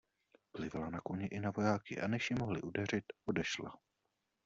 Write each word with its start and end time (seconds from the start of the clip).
Plivala 0.51 0.89
na 0.89 1.01
koně 1.01 1.27
i 1.27 1.39
na 1.39 1.51
vojáky 1.51 2.01
a 2.01 2.07
než 2.07 2.29
ji 2.29 2.35
mohli 2.39 2.61
udeřit, 2.61 3.05
odešla. 3.25 3.73